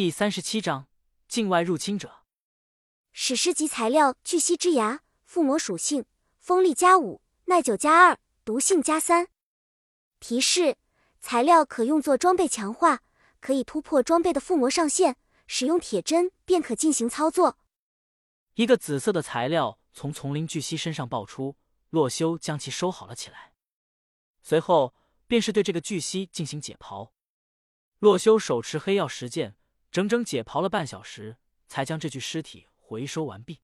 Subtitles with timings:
[0.00, 0.88] 第三十七章
[1.28, 2.22] 境外入侵者。
[3.12, 6.06] 史诗级材料：巨蜥之牙，附魔属性：
[6.38, 9.28] 锋利加五，耐久加二，毒性加三。
[10.18, 10.78] 提示：
[11.20, 13.02] 材料可用作装备强化，
[13.40, 17.58] 可以突破装备的附魔上限，使用铁针便可进行操作。
[18.54, 21.58] 一个紫色的材料从丛林巨蜥身上爆出，
[21.90, 23.52] 洛修将其收好了起来，
[24.40, 24.94] 随后
[25.26, 27.10] 便是对这个巨蜥进行解剖。
[27.98, 29.58] 洛修手持黑曜石剑，
[29.90, 31.36] 整整解剖了半小时，
[31.66, 33.60] 才将这具尸体回收完毕。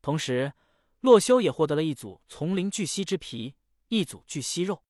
[0.00, 0.52] 同时，
[1.00, 3.56] 洛修也获得了一组丛林巨蜥之皮，
[3.88, 4.84] 一组巨蜥肉。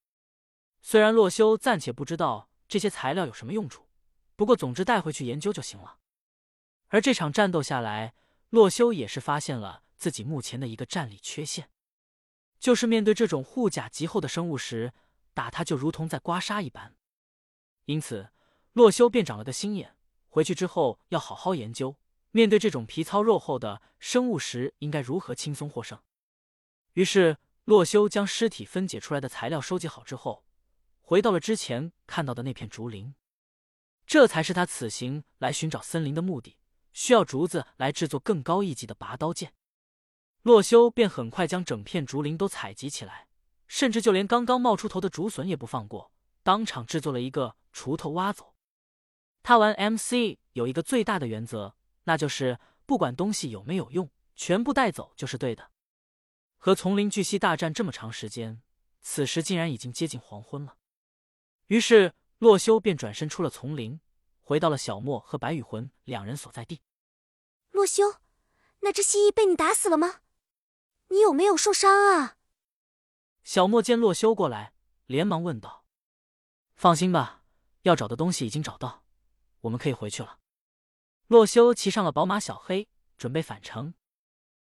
[0.83, 3.88] 虽然洛修暂且不知道这些材料有什么用处，
[4.37, 5.98] 不过总之带回去研究就行了。
[6.88, 8.15] 而这场战斗下来，
[8.51, 11.71] 洛修也是发现了自己目前的一个战力缺陷，
[12.59, 14.93] 就是面对这种护甲极厚的生物时，
[15.32, 16.95] 打他就如同在刮痧一般。
[17.87, 18.29] 因此。
[18.74, 19.98] 洛修便长了个心眼，
[20.33, 21.95] 回去之后要好好研究，
[22.31, 26.01] 面对这种皮糙肉厚的生物时，应该如何轻松获胜。
[26.95, 30.47] 于是，洛修将尸体分解出来的材料收集好之后，
[31.02, 33.15] 回到了之前看到的那片竹林，
[34.07, 36.57] 这才是他此行来寻找森林的目的，
[36.95, 39.52] 需要竹子来制作更高一级的拔刀剑。
[40.41, 43.29] 洛修便很快将整片竹林都采集起来，
[43.69, 46.11] 甚至就连刚刚冒出头的竹笋也不放过，
[46.43, 48.52] 当场制作了一个锄头挖走。
[49.43, 55.71] 他玩 MC 有一个最大的原则，那就是不管东西有没有用，全部带走就是对的。
[56.59, 58.62] 和丛林巨蜥大战这么长时间，
[59.01, 60.76] 此时竟然已经接近黄昏了。
[61.66, 64.00] 于是洛修便转身出了丛林，
[64.41, 66.81] 回到了小莫和白羽魂两人所在地。
[67.71, 68.16] 洛修，
[68.81, 70.21] 那只蜥蜴被你打死了吗？
[71.09, 72.37] 你有没有受伤啊？
[73.43, 74.72] 小莫见洛修过来，
[75.06, 75.84] 连忙问道
[76.77, 77.43] ：“放心吧，
[77.82, 79.02] 要找的东西已经找到。”
[79.62, 80.38] 我们可以回去了。
[81.27, 83.94] 洛修骑上了宝马小黑，准备返程。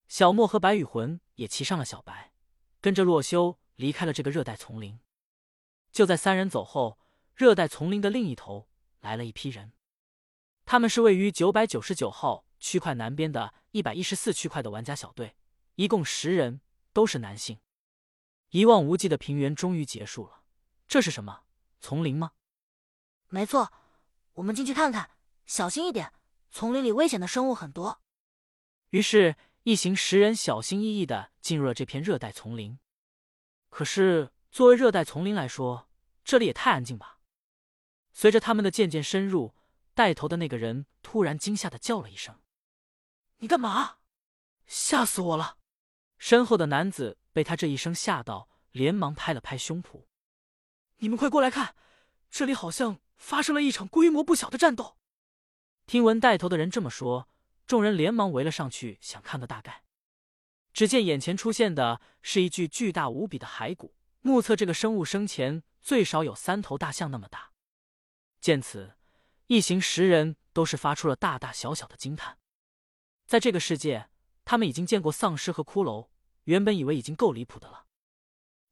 [0.06, 2.32] 小莫和白羽魂也骑上了小白，
[2.80, 5.00] 跟着洛修离开了这个热带丛林。
[5.90, 6.98] 就在三人走后，
[7.34, 8.68] 热带丛林的另一头
[9.00, 9.72] 来了一批人，
[10.64, 15.36] 他们是位于九百九十九号区块南边的一百一十四区块的玩家小队，
[15.76, 16.60] 一共十人，
[16.92, 17.58] 都是男性。
[18.50, 20.42] 一望无际的平原终于结束了。
[20.86, 21.44] 这是什么？
[21.80, 22.32] 丛林吗？
[23.30, 23.72] 没错。
[24.34, 25.10] 我们进去看看，
[25.46, 26.12] 小心一点，
[26.50, 28.02] 丛林里危险的生物很多。
[28.90, 32.78] 于是，一行十人小心翼翼的进入了这片热带丛林。
[33.68, 35.88] 可是，作为热带丛林来说，
[36.24, 37.20] 这里也太安静吧？
[38.12, 39.54] 随着他们的渐渐深入，
[39.94, 42.40] 带头的那个人突然惊吓的叫了一声
[43.38, 43.98] ：“你干嘛？
[44.66, 45.58] 吓死我了！”
[46.18, 50.06] 身后的男子被他这一声吓到，连忙拍了拍胸脯
[50.98, 51.76] ：“你们快过来看，
[52.30, 54.96] 这里好像……”发生了一场规模不小的战斗。
[55.86, 57.28] 听闻带头的人这么说，
[57.66, 59.84] 众人连忙围了上去，想看个大概。
[60.72, 67.52] 只见眼前出现的是一具巨大无比的骸骨，目测这个生物生前最少有三头大象那么大。
[68.40, 68.96] 见此，
[69.46, 72.38] 一行十人都是发出了大大小小的惊叹。
[73.26, 74.10] 在这个世界，
[74.44, 76.08] 他们已经见过丧尸和骷髅，
[76.44, 77.86] 原本以为已经够离谱的了，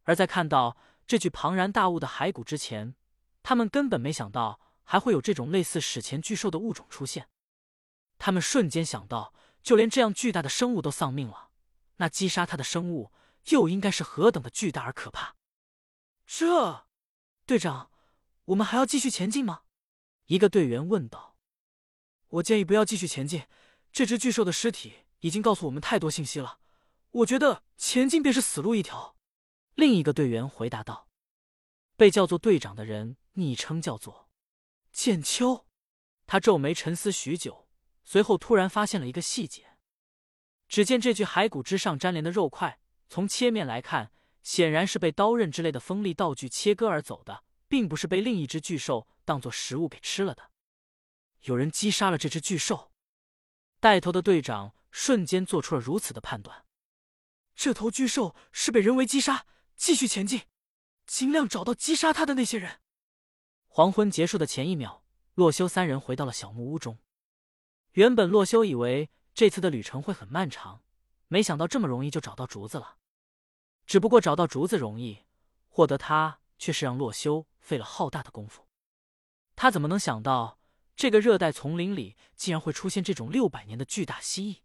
[0.02, 0.76] 而在看到
[1.06, 2.94] 这具庞然大物的骸骨之前。
[3.42, 7.28] 他们根本没想到还会有这种类似史前巨兽的物种出现。
[8.18, 11.50] 他们瞬间想到，就连这样巨大的生物都丧命了，
[11.96, 13.12] 那击杀它的生物
[13.46, 15.34] 又应该是何等的巨大而可怕？
[16.26, 16.86] 这，
[17.44, 17.90] 队长，
[18.46, 19.62] 我们还要继续前进吗？
[20.26, 21.36] 一个队员问道。
[22.28, 23.46] 我建议不要继续前进，
[23.92, 26.60] 这只巨兽的尸体已经告诉我们太多信息了。
[27.10, 29.16] 我觉得前进便是死路一条。
[29.74, 31.08] 另一个队员回答道。
[31.96, 33.16] 被叫做队长的人。
[33.34, 34.30] 昵称叫做
[34.92, 35.66] 剑秋，
[36.26, 37.68] 他皱眉沉思许久，
[38.04, 39.76] 随后突然发现了一个细节。
[40.68, 44.12] 只见这具骸骨之上粘连的肉块，从切面来看，
[44.42, 50.50] 显然是被刀刃之类的锋利道具切割而走的，并不是被另一只巨兽当做食物给吃了的。
[51.42, 52.92] 有人击杀了这只巨兽，
[53.80, 56.66] 带头的队长瞬间做出了如此的判断：
[57.54, 59.46] 这头巨兽是被人为击杀。
[59.74, 60.42] 继续前进，
[61.06, 62.81] 尽量找到击杀他的那些人。
[63.74, 65.02] 黄昏结束的前一秒，
[65.32, 66.98] 洛修三人回到了小木屋中。
[67.92, 70.82] 原本洛修以为这次的旅程会很漫长，
[71.28, 72.98] 没想到这么容易就找到竹子了。
[73.86, 75.24] 只不过找到竹子容易，
[75.68, 78.68] 获得它却是让洛修费了浩大的功夫。
[79.56, 80.58] 他怎么能想到，
[80.94, 84.58] 这个热带丛林里竟然会出现这种六百年的巨大蜥蜴？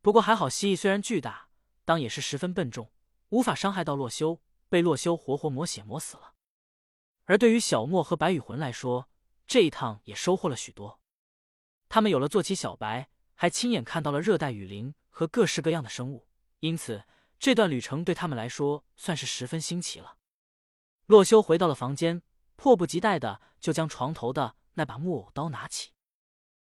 [0.00, 1.48] 不过还好，蜥蜴虽然巨大，
[1.84, 2.92] 当也是十分笨重，
[3.30, 6.34] 无法伤害到洛修，被洛修活活磨血磨死了。
[7.24, 9.08] 而对于小莫和白羽魂来说，
[9.46, 11.00] 这一趟也收获了许多。
[11.88, 16.26] 他们有了坐骑小白，还亲眼看到了热带雨林和各式各样的生物，
[16.60, 17.04] 因此
[17.38, 20.16] 这段旅程对他们来说算是十分新奇了。
[21.06, 22.22] 洛修回到了房间，
[22.56, 25.90] 迫不及待的就将床头的那把木偶刀拿起，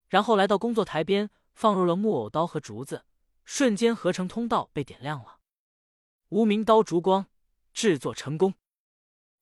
[0.07, 3.05] 然后来到工作台边，放入了木偶刀和竹子，
[3.43, 5.39] 瞬间合成通道被点亮了。
[6.29, 7.25] 无名刀烛光
[7.73, 8.53] 制作成功。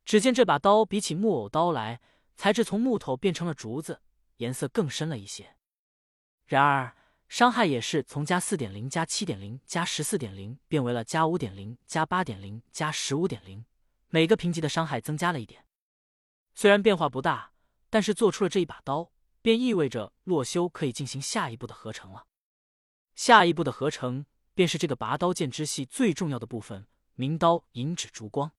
[0.08, 2.00] 只见这把刀比起木偶刀来，
[2.38, 4.02] 材质从木头变成了竹子，
[4.38, 5.58] 颜色更深了一些。
[6.46, 6.96] 然而
[7.28, 13.66] 伤害也是从加四点零、加七点零、加十四点零变为了加五点零、加八点零、加十五点零，
[14.08, 15.66] 每个评级的伤害增加了一点。
[16.56, 17.52] 虽然变化不大，
[17.90, 19.12] 但是做出了这一把刀，
[19.42, 22.28] 便意味着洛修可以进行下一步的合成了。
[23.14, 28.54] 下一步的合成便是这个拔刀剑之系最重要的部分——名刀银指烛光。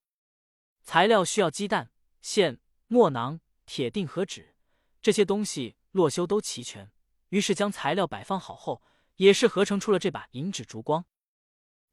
[0.89, 1.91] 材料需要鸡蛋、
[2.23, 4.57] 线、墨囊、铁锭和纸，
[5.03, 6.91] 这些东西洛修都齐全。
[7.29, 8.83] 于是将材料摆放好后，
[9.17, 11.05] 也是合成出了这把银指烛光。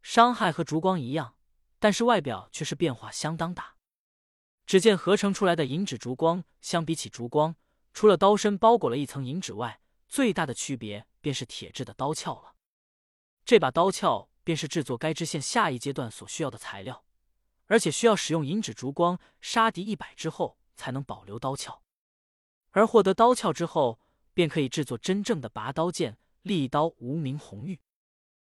[0.02, 1.36] 伤害和烛光一样，
[1.78, 3.76] 但是外表却是变化相当大。
[4.66, 7.58] 只见合成出来的银指烛光，相比起烛光，
[7.94, 12.56] 除了刀身包裹了一层银纸外，最大的区别便是铁质的刀鞘了。
[13.44, 17.05] 这把刀鞘便是制作该支线下一阶段所需要的材料。
[17.68, 21.82] 而且需要使用银指烛光杀敌一百之后才能保留刀鞘，
[22.72, 24.00] 而获得刀鞘之后，
[24.34, 27.80] 便可以制作真正的拔刀剑——利刀无名红玉。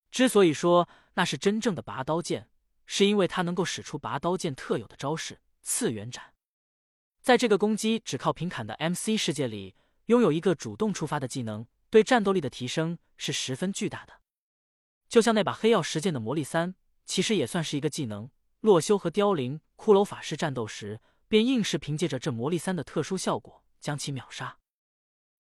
[0.09, 2.49] 之所以说那是真正的拔刀剑，
[2.85, 6.33] 是因为它能够使出拔刀剑特有的招式——次元斩。
[7.21, 9.75] 在这个攻击只靠平砍的 MC 世界里，
[10.05, 14.21] 拥有一个主动触发的技能，对战斗力的提升是十分巨大的。
[15.09, 16.75] 就像那把黑曜石剑的魔力三，
[17.05, 18.29] 其实也算是一个技能。
[18.67, 20.99] 洛修和凋零骷髅法师战斗时，
[21.29, 24.57] 便硬是凭借着这魔力三的特殊效果将其秒杀。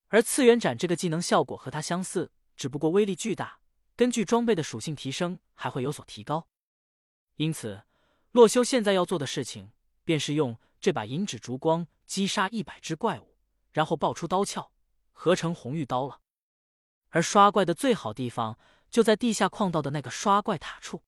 [0.07, 3.59] 而次元斩这个技能效果和它相似，只不过威力巨大，
[3.97, 6.47] 根据装备的属性提升还会有所提高。
[7.35, 7.83] 因此，
[8.31, 9.73] 洛修现在要做的事情，
[10.05, 13.35] 便是用这把银指烛光击杀一百只怪物，
[13.73, 14.71] 然后爆出刀鞘，
[15.11, 16.21] 合成红玉刀了。
[17.09, 18.57] 而刷怪的最好地方，
[18.89, 21.03] 就在地下矿道的那个刷怪塔处。